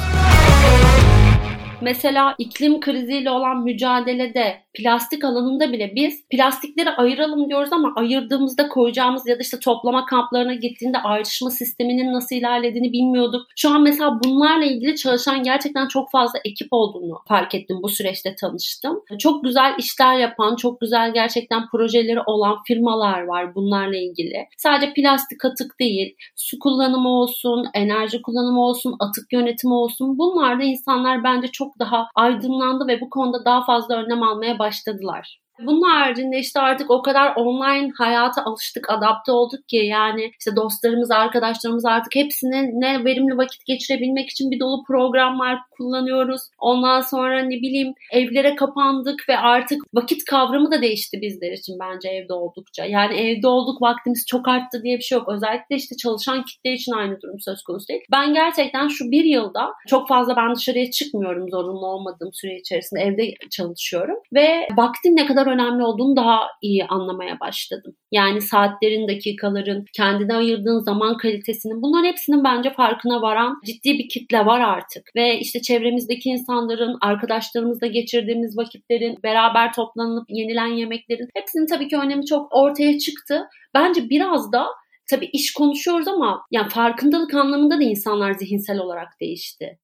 [1.82, 9.26] Mesela iklim kriziyle olan mücadelede plastik alanında bile biz plastikleri ayıralım diyoruz ama ayırdığımızda koyacağımız
[9.26, 13.46] ya da işte toplama kamplarına gittiğinde ayrışma sisteminin nasıl ilerlediğini bilmiyorduk.
[13.56, 18.34] Şu an mesela bunlarla ilgili çalışan gerçekten çok fazla ekip olduğunu fark ettim bu süreçte
[18.40, 19.02] tanıştım.
[19.18, 24.46] Çok güzel işler yapan, çok güzel gerçekten projeleri olan firmalar var bunlarla ilgili.
[24.58, 30.18] Sadece plastik atık değil, su kullanımı olsun, enerji kullanımı olsun, atık yönetimi olsun.
[30.18, 35.40] Bunlarda insanlar bence çok daha aydınlandı ve bu konuda daha fazla önlem almaya başladılar.
[35.60, 41.10] Bunun haricinde işte artık o kadar online hayata alıştık, adapte olduk ki yani işte dostlarımız,
[41.10, 46.42] arkadaşlarımız artık hepsine ne verimli vakit geçirebilmek için bir dolu programlar kullanıyoruz.
[46.58, 52.08] Ondan sonra ne bileyim evlere kapandık ve artık vakit kavramı da değişti bizler için bence
[52.08, 52.84] evde oldukça.
[52.84, 55.28] Yani evde olduk vaktimiz çok arttı diye bir şey yok.
[55.28, 58.00] Özellikle işte çalışan kitle için aynı durum söz konusu değil.
[58.12, 63.34] Ben gerçekten şu bir yılda çok fazla ben dışarıya çıkmıyorum zorunlu olmadığım süre içerisinde evde
[63.50, 67.94] çalışıyorum ve vaktin ne kadar önemli olduğunu daha iyi anlamaya başladım.
[68.12, 74.46] Yani saatlerin, dakikaların, kendine ayırdığın zaman kalitesinin bunların hepsinin bence farkına varan ciddi bir kitle
[74.46, 75.02] var artık.
[75.16, 82.26] Ve işte çevremizdeki insanların, arkadaşlarımızla geçirdiğimiz vakitlerin, beraber toplanıp yenilen yemeklerin hepsinin tabii ki önemi
[82.26, 83.42] çok ortaya çıktı.
[83.74, 84.66] Bence biraz da
[85.10, 89.78] tabii iş konuşuyoruz ama yani farkındalık anlamında da insanlar zihinsel olarak değişti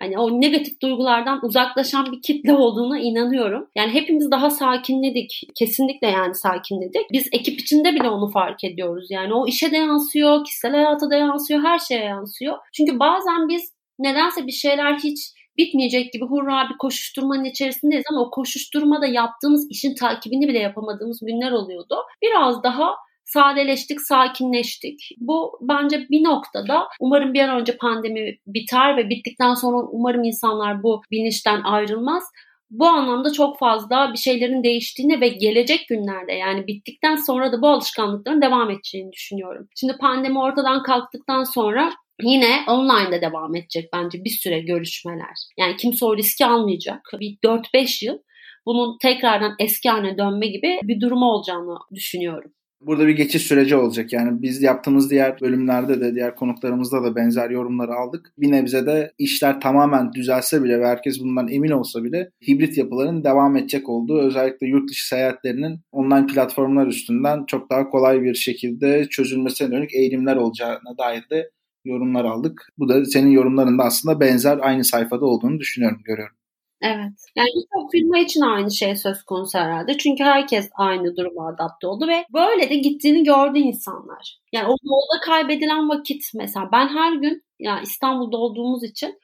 [0.00, 3.68] hani o negatif duygulardan uzaklaşan bir kitle olduğuna inanıyorum.
[3.76, 5.40] Yani hepimiz daha sakinledik.
[5.54, 7.06] Kesinlikle yani sakinledik.
[7.12, 9.06] Biz ekip içinde bile onu fark ediyoruz.
[9.10, 12.58] Yani o işe de yansıyor, kişisel hayata da yansıyor, her şeye yansıyor.
[12.72, 15.18] Çünkü bazen biz nedense bir şeyler hiç
[15.58, 21.52] bitmeyecek gibi hurra bir koşuşturmanın içerisindeyiz ama o koşuşturmada yaptığımız işin takibini bile yapamadığımız günler
[21.52, 21.96] oluyordu.
[22.22, 22.94] Biraz daha
[23.32, 25.00] sadeleştik, sakinleştik.
[25.18, 30.82] Bu bence bir noktada umarım bir an önce pandemi biter ve bittikten sonra umarım insanlar
[30.82, 32.24] bu bilinçten ayrılmaz.
[32.70, 37.68] Bu anlamda çok fazla bir şeylerin değiştiğini ve gelecek günlerde yani bittikten sonra da bu
[37.68, 39.68] alışkanlıkların devam edeceğini düşünüyorum.
[39.76, 45.34] Şimdi pandemi ortadan kalktıktan sonra Yine online'da devam edecek bence bir süre görüşmeler.
[45.58, 47.00] Yani kimse o riski almayacak.
[47.20, 48.18] Bir 4-5 yıl
[48.66, 52.52] bunun tekrardan eski haline dönme gibi bir durum olacağını düşünüyorum.
[52.80, 54.12] Burada bir geçiş süreci olacak.
[54.12, 58.32] Yani biz yaptığımız diğer bölümlerde de diğer konuklarımızda da benzer yorumları aldık.
[58.38, 63.24] Bir nebze de işler tamamen düzelse bile ve herkes bundan emin olsa bile hibrit yapıların
[63.24, 69.08] devam edecek olduğu özellikle yurt dışı seyahatlerinin online platformlar üstünden çok daha kolay bir şekilde
[69.08, 71.50] çözülmesine dönük eğilimler olacağına dair de
[71.84, 72.68] yorumlar aldık.
[72.78, 76.39] Bu da senin yorumlarında aslında benzer aynı sayfada olduğunu düşünüyorum, görüyorum.
[76.82, 77.12] Evet.
[77.36, 79.98] Yani birçok firma için aynı şey söz konusu herhalde.
[79.98, 84.38] Çünkü herkes aynı duruma adapte oldu ve böyle de gittiğini gördü insanlar.
[84.52, 89.18] Yani o yolda kaybedilen vakit mesela ben her gün yani İstanbul'da olduğumuz için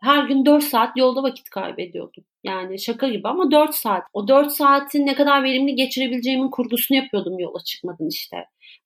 [0.00, 2.24] her gün 4 saat yolda vakit kaybediyordum.
[2.44, 4.02] Yani şaka gibi ama 4 saat.
[4.12, 8.36] O 4 saatin ne kadar verimli geçirebileceğimin kurgusunu yapıyordum yola çıkmadan işte.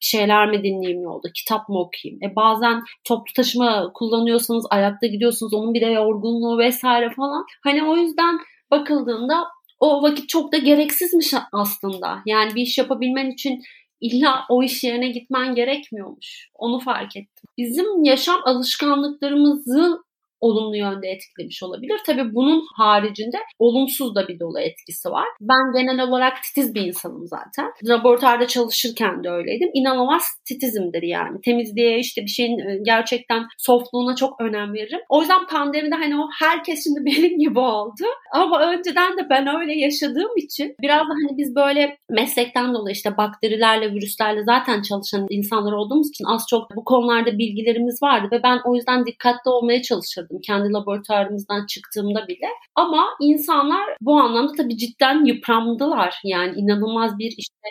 [0.00, 2.22] Şeyler mi dinleyeyim yolda, kitap mı okuyayım?
[2.22, 7.44] E bazen toplu taşıma kullanıyorsanız, ayakta gidiyorsunuz, onun bir de yorgunluğu vesaire falan.
[7.64, 8.38] Hani o yüzden
[8.70, 9.44] bakıldığında
[9.80, 12.18] o vakit çok da gereksizmiş aslında.
[12.26, 13.62] Yani bir iş yapabilmen için
[14.00, 16.48] illa o iş yerine gitmen gerekmiyormuş.
[16.54, 17.48] Onu fark ettim.
[17.58, 20.02] Bizim yaşam alışkanlıklarımızı
[20.40, 22.00] olumlu yönde etkilemiş olabilir.
[22.06, 25.28] Tabii bunun haricinde olumsuz da bir dolu etkisi var.
[25.40, 27.72] Ben genel olarak titiz bir insanım zaten.
[27.84, 29.70] Laboratuvarda çalışırken de öyleydim.
[29.74, 31.40] İnanılmaz titizimdir yani.
[31.40, 35.00] Temizliğe işte bir şeyin e, gerçekten softluğuna çok önem veririm.
[35.08, 38.04] O yüzden pandemide hani o herkes şimdi benim gibi oldu.
[38.32, 43.16] Ama önceden de ben öyle yaşadığım için biraz da hani biz böyle meslekten dolayı işte
[43.16, 48.60] bakterilerle, virüslerle zaten çalışan insanlar olduğumuz için az çok bu konularda bilgilerimiz vardı ve ben
[48.64, 50.40] o yüzden dikkatli olmaya çalışırdım yaşadım.
[50.42, 52.48] Kendi laboratuvarımızdan çıktığımda bile.
[52.74, 56.20] Ama insanlar bu anlamda tabii cidden yıprandılar.
[56.24, 57.68] Yani inanılmaz bir işte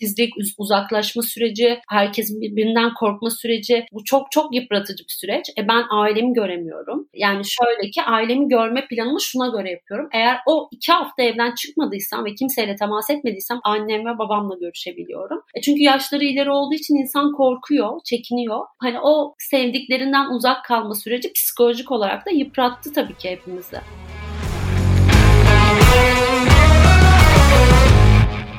[0.00, 3.86] sessizlik, uzaklaşma süreci, herkesin birbirinden korkma süreci.
[3.92, 5.46] Bu çok çok yıpratıcı bir süreç.
[5.58, 7.08] E ben ailemi göremiyorum.
[7.14, 10.08] Yani şöyle ki ailemi görme planımı şuna göre yapıyorum.
[10.12, 15.42] Eğer o iki hafta evden çıkmadıysam ve kimseyle temas etmediysem annem ve babamla görüşebiliyorum.
[15.54, 18.66] E çünkü yaşları ileri olduğu için insan korkuyor, çekiniyor.
[18.78, 23.76] Hani o sevdiklerinden uzak kalma süreci psikolojik olarak da yıprattı tabii ki hepimizi.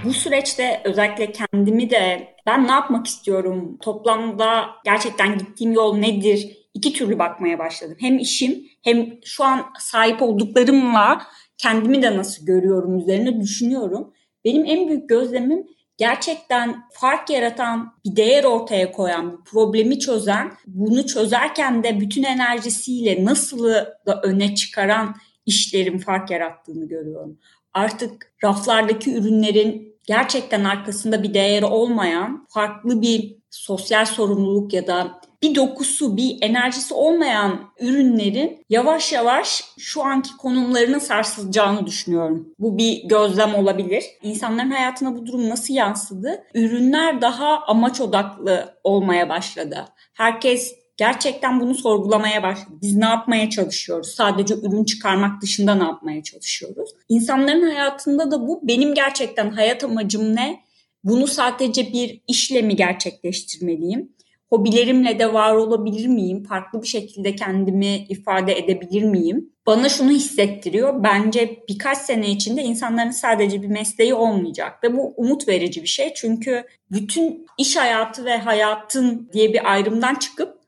[0.06, 6.94] Bu süreçte özellikle kendimi de ben ne yapmak istiyorum, toplamda gerçekten gittiğim yol nedir, iki
[6.94, 7.98] türlü bakmaya başladım.
[8.00, 11.22] Hem işim hem şu an sahip olduklarımla
[11.58, 14.14] kendimi de nasıl görüyorum üzerine düşünüyorum.
[14.46, 21.06] Benim en büyük gözlemim gerçekten fark yaratan, bir değer ortaya koyan, bir problemi çözen, bunu
[21.06, 23.66] çözerken de bütün enerjisiyle nasıl
[24.06, 27.40] da öne çıkaran işlerin fark yarattığını görüyorum.
[27.74, 35.56] Artık raflardaki ürünlerin gerçekten arkasında bir değeri olmayan farklı bir sosyal sorumluluk ya da bir
[35.56, 42.54] dokusu, bir enerjisi olmayan ürünlerin yavaş yavaş şu anki konumlarının sarsılacağını düşünüyorum.
[42.60, 44.04] Bu bir gözlem olabilir.
[44.22, 46.44] İnsanların hayatına bu durum nasıl yansıdı?
[46.54, 49.86] Ürünler daha amaç odaklı olmaya başladı.
[50.14, 52.78] Herkes gerçekten bunu sorgulamaya başladı.
[52.82, 54.08] Biz ne yapmaya çalışıyoruz?
[54.08, 56.90] Sadece ürün çıkarmak dışında ne yapmaya çalışıyoruz?
[57.10, 60.60] İnsanların hayatında da bu benim gerçekten hayat amacım ne?
[61.04, 64.12] Bunu sadece bir işle mi gerçekleştirmeliyim?
[64.50, 66.44] Hobilerimle de var olabilir miyim?
[66.44, 69.50] Farklı bir şekilde kendimi ifade edebilir miyim?
[69.66, 71.04] Bana şunu hissettiriyor.
[71.04, 76.14] Bence birkaç sene içinde insanların sadece bir mesleği olmayacak ve bu umut verici bir şey.
[76.14, 80.59] Çünkü bütün iş hayatı ve hayatın diye bir ayrımdan çıkıp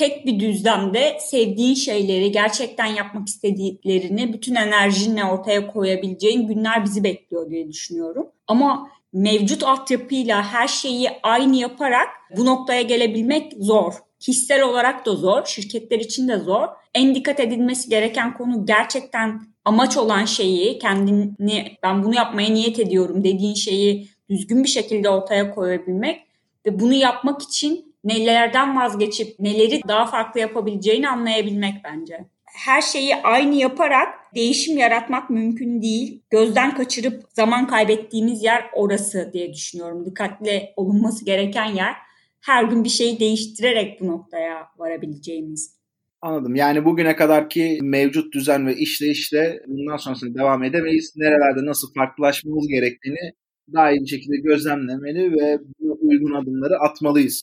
[0.00, 7.50] tek bir düzlemde sevdiğin şeyleri, gerçekten yapmak istediklerini bütün enerjinle ortaya koyabileceğin günler bizi bekliyor
[7.50, 8.26] diye düşünüyorum.
[8.46, 13.94] Ama mevcut altyapıyla her şeyi aynı yaparak bu noktaya gelebilmek zor.
[14.28, 16.68] Hissel olarak da zor, şirketler için de zor.
[16.94, 23.24] En dikkat edilmesi gereken konu gerçekten amaç olan şeyi, kendini ben bunu yapmaya niyet ediyorum
[23.24, 26.20] dediğin şeyi düzgün bir şekilde ortaya koyabilmek
[26.66, 32.24] ve bunu yapmak için nelerden vazgeçip neleri daha farklı yapabileceğini anlayabilmek bence.
[32.44, 36.22] Her şeyi aynı yaparak değişim yaratmak mümkün değil.
[36.30, 40.06] Gözden kaçırıp zaman kaybettiğimiz yer orası diye düşünüyorum.
[40.06, 41.94] Dikkatli olunması gereken yer
[42.40, 45.80] her gün bir şeyi değiştirerek bu noktaya varabileceğimiz.
[46.22, 46.54] Anladım.
[46.54, 51.12] Yani bugüne kadarki mevcut düzen ve işleyişle bundan sonrasında devam edemeyiz.
[51.16, 53.32] Nerelerde nasıl farklılaşmamız gerektiğini
[53.72, 57.42] daha iyi bir şekilde gözlemlemeli ve bu uygun adımları atmalıyız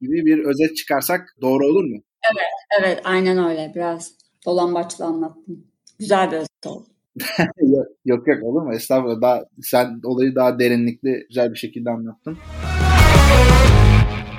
[0.00, 2.02] gibi bir özet çıkarsak doğru olur mu?
[2.34, 3.72] Evet, evet aynen öyle.
[3.74, 4.12] Biraz
[4.46, 5.66] dolambaçlı anlattım.
[5.98, 6.86] Güzel bir özet oldu.
[8.04, 8.74] yok yok olur mu?
[8.74, 9.22] Estağfurullah.
[9.22, 12.38] Daha, sen olayı daha derinlikli, güzel bir şekilde anlattın.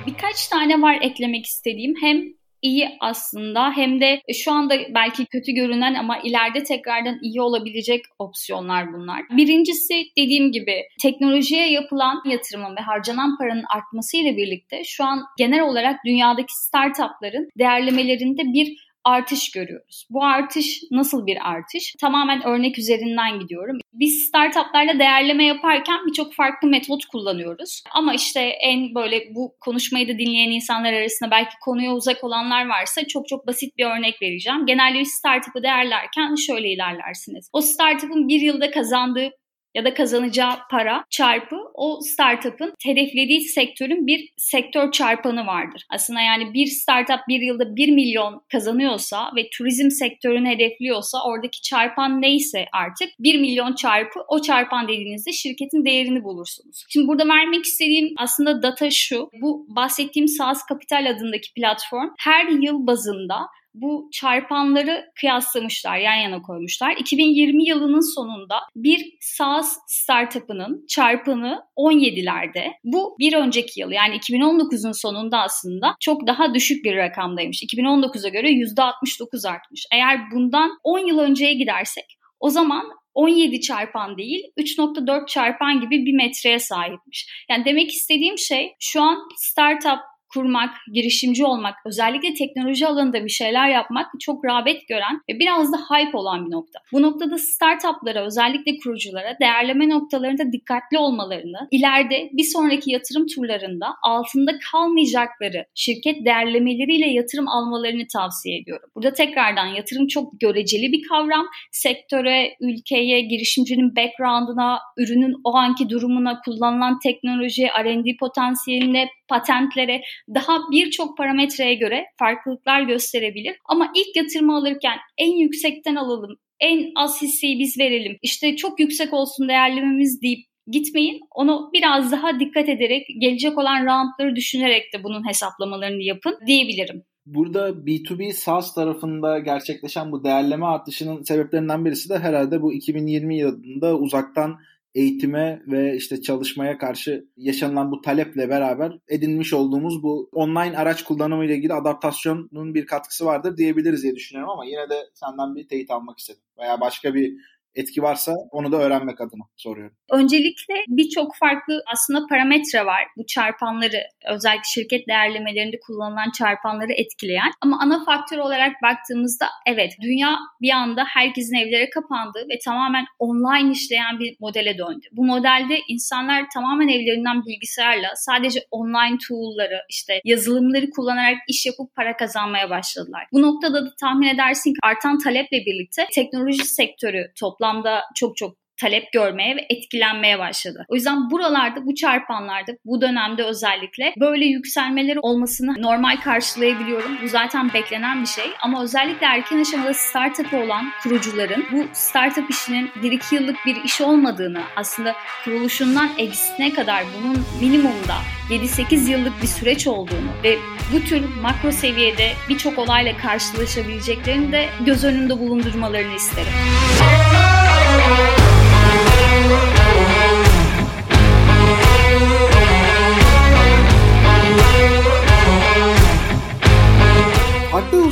[0.07, 1.93] Birkaç tane var eklemek istediğim.
[2.01, 2.23] Hem
[2.65, 8.93] iyi aslında hem de şu anda belki kötü görünen ama ileride tekrardan iyi olabilecek opsiyonlar
[8.93, 9.21] bunlar.
[9.37, 15.95] Birincisi dediğim gibi teknolojiye yapılan yatırımın ve harcanan paranın artmasıyla birlikte şu an genel olarak
[16.05, 20.07] dünyadaki startupların değerlemelerinde bir artış görüyoruz.
[20.09, 21.93] Bu artış nasıl bir artış?
[22.01, 23.77] Tamamen örnek üzerinden gidiyorum.
[23.93, 27.83] Biz startuplarla değerleme yaparken birçok farklı metot kullanıyoruz.
[27.91, 33.07] Ama işte en böyle bu konuşmayı da dinleyen insanlar arasında belki konuya uzak olanlar varsa
[33.07, 34.65] çok çok basit bir örnek vereceğim.
[34.65, 37.49] Genelde bir startup'ı değerlerken şöyle ilerlersiniz.
[37.53, 39.31] O startup'ın bir yılda kazandığı
[39.75, 45.85] ya da kazanacağı para çarpı o startup'ın hedeflediği sektörün bir sektör çarpanı vardır.
[45.89, 52.21] Aslında yani bir startup bir yılda 1 milyon kazanıyorsa ve turizm sektörünü hedefliyorsa oradaki çarpan
[52.21, 56.83] neyse artık 1 milyon çarpı o çarpan dediğinizde şirketin değerini bulursunuz.
[56.89, 59.29] Şimdi burada vermek istediğim aslında data şu.
[59.41, 63.35] Bu bahsettiğim SaaS Capital adındaki platform her yıl bazında
[63.81, 66.95] bu çarpanları kıyaslamışlar, yan yana koymuşlar.
[66.97, 72.71] 2020 yılının sonunda bir SaaS startup'ının çarpanı 17'lerde.
[72.83, 77.63] Bu bir önceki yıl yani 2019'un sonunda aslında çok daha düşük bir rakamdaymış.
[77.63, 79.85] 2019'a göre %69 artmış.
[79.93, 86.13] Eğer bundan 10 yıl önceye gidersek o zaman 17 çarpan değil 3.4 çarpan gibi bir
[86.13, 87.45] metreye sahipmiş.
[87.49, 89.99] Yani demek istediğim şey şu an startup
[90.35, 95.77] kurmak, girişimci olmak, özellikle teknoloji alanında bir şeyler yapmak çok rağbet gören ve biraz da
[95.77, 96.79] hype olan bir nokta.
[96.93, 104.51] Bu noktada startuplara, özellikle kuruculara değerleme noktalarında dikkatli olmalarını, ileride bir sonraki yatırım turlarında altında
[104.71, 108.89] kalmayacakları şirket değerlemeleriyle yatırım almalarını tavsiye ediyorum.
[108.95, 111.45] Burada tekrardan yatırım çok göreceli bir kavram.
[111.71, 120.01] Sektöre, ülkeye, girişimcinin background'ına, ürünün o anki durumuna, kullanılan teknoloji, R&D potansiyeline, patentlere
[120.33, 123.55] daha birçok parametreye göre farklılıklar gösterebilir.
[123.65, 129.13] Ama ilk yatırımı alırken en yüksekten alalım, en az hisseyi biz verelim, işte çok yüksek
[129.13, 131.19] olsun değerlememiz deyip gitmeyin.
[131.35, 137.03] Onu biraz daha dikkat ederek, gelecek olan roundları düşünerek de bunun hesaplamalarını yapın diyebilirim.
[137.25, 143.97] Burada B2B SaaS tarafında gerçekleşen bu değerleme artışının sebeplerinden birisi de herhalde bu 2020 yılında
[143.97, 144.57] uzaktan
[144.95, 151.45] eğitime ve işte çalışmaya karşı yaşanılan bu taleple beraber edinmiş olduğumuz bu online araç kullanımı
[151.45, 155.91] ile ilgili adaptasyonun bir katkısı vardır diyebiliriz diye düşünüyorum ama yine de senden bir teyit
[155.91, 156.41] almak istedim.
[156.59, 157.33] Veya başka bir
[157.75, 159.95] etki varsa onu da öğrenmek adına soruyorum.
[160.11, 163.03] Öncelikle birçok farklı aslında parametre var.
[163.17, 167.51] Bu çarpanları özellikle şirket değerlemelerinde kullanılan çarpanları etkileyen.
[167.61, 173.71] Ama ana faktör olarak baktığımızda evet dünya bir anda herkesin evlere kapandı ve tamamen online
[173.71, 175.05] işleyen bir modele döndü.
[175.11, 182.17] Bu modelde insanlar tamamen evlerinden bilgisayarla sadece online tool'ları işte yazılımları kullanarak iş yapıp para
[182.17, 183.23] kazanmaya başladılar.
[183.33, 187.31] Bu noktada da tahmin edersin ki artan taleple birlikte teknoloji sektörü
[187.65, 190.85] toplamda çok çok talep görmeye ve etkilenmeye başladı.
[190.87, 197.17] O yüzden buralarda bu çarpanlarda bu dönemde özellikle böyle yükselmeleri olmasını normal karşılayabiliyorum.
[197.23, 202.87] Bu zaten beklenen bir şey ama özellikle erken aşamada startup olan kurucuların bu startup işinin
[202.87, 208.15] 1-2 yıllık bir iş olmadığını aslında kuruluşundan exitine kadar bunun minimumda
[208.49, 210.57] 7-8 yıllık bir süreç olduğunu ve
[210.93, 216.53] bu tür makro seviyede birçok olayla karşılaşabileceklerini de göz önünde bulundurmalarını isterim.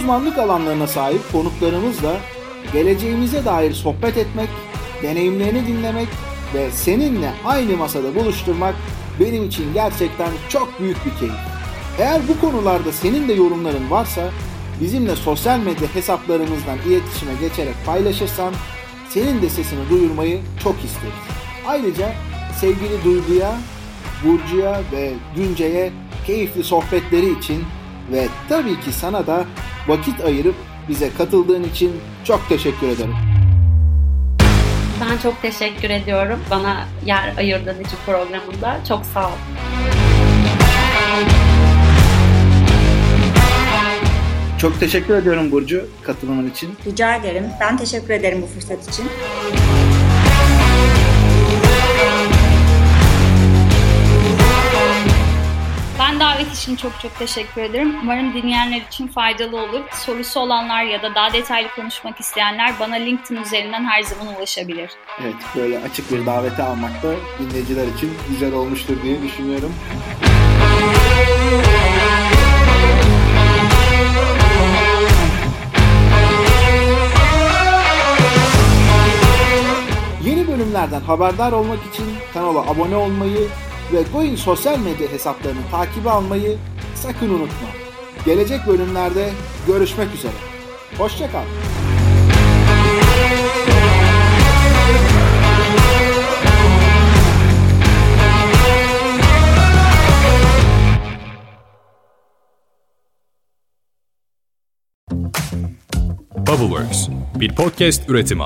[0.04, 2.18] Uzmanlık alanlarına sahip konuklarımızla
[2.74, 4.50] geleceğimize dair sohbet etmek,
[5.04, 6.08] deneyimlerini dinlemek
[6.54, 8.76] ve seninle aynı masada buluşturmak
[9.20, 11.34] benim için gerçekten çok büyük bir keyif.
[12.00, 14.30] Eğer bu konularda senin de yorumların varsa
[14.82, 18.54] bizimle sosyal medya hesaplarımızdan iletişime geçerek paylaşırsan
[19.10, 21.24] senin de sesini duyurmayı çok isteriz.
[21.68, 22.14] Ayrıca
[22.60, 23.58] sevgili Duygu'ya,
[24.24, 25.92] Burcu'ya ve Günce'ye
[26.28, 27.64] keyifli sohbetleri için
[28.12, 29.46] ve tabii ki sana da
[29.88, 30.56] vakit ayırıp
[30.90, 31.92] bize katıldığın için
[32.24, 33.16] çok teşekkür ederim.
[35.02, 38.80] Ben çok teşekkür ediyorum bana yer ayırdığın için programında.
[38.88, 39.32] Çok sağ ol.
[44.58, 46.76] Çok teşekkür ediyorum Burcu katılımın için.
[46.86, 47.46] Rica ederim.
[47.60, 49.06] Ben teşekkür ederim bu fırsat için.
[56.14, 57.96] Ben davet için çok çok teşekkür ederim.
[58.04, 59.82] Umarım dinleyenler için faydalı olur.
[59.92, 64.92] Sorusu olanlar ya da daha detaylı konuşmak isteyenler bana LinkedIn üzerinden her zaman ulaşabilir.
[65.22, 69.74] Evet böyle açık bir davete almak da dinleyiciler için güzel olmuştur diye düşünüyorum.
[80.26, 83.48] Yeni bölümlerden haberdar olmak için kanala abone olmayı
[83.94, 86.58] ve Goin sosyal medya hesaplarını takibe almayı
[86.96, 87.68] sakın unutma.
[88.26, 89.30] Gelecek bölümlerde
[89.68, 90.34] görüşmek üzere.
[90.98, 91.44] Hoşçakal.
[106.48, 108.44] Bubbleworks bir podcast üretimi.